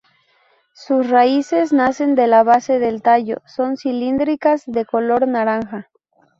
Sus 0.73 1.11
raíces 1.11 1.71
nacen 1.73 2.15
de 2.15 2.25
la 2.25 2.41
base 2.43 2.79
del 2.79 3.03
tallo, 3.03 3.37
son 3.45 3.77
cilíndricas, 3.77 4.63
de 4.65 4.83
color 4.83 5.27
naranja. 5.27 5.89